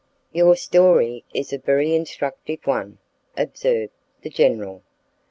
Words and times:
"Your 0.33 0.55
story 0.55 1.25
is 1.31 1.53
a 1.53 1.59
very 1.59 1.93
instructive 1.93 2.65
one," 2.65 2.97
observed 3.37 3.93
the 4.23 4.31
general. 4.31 4.81